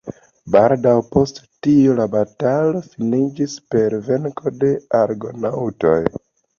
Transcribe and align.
Baldaŭ 0.53 0.93
post 1.15 1.37
tio 1.67 1.99
la 2.01 2.09
batalo 2.17 2.83
finiĝis 2.89 3.57
per 3.77 3.99
venko 4.11 4.59
de 4.61 4.75
Argonaŭtoj. 5.05 5.99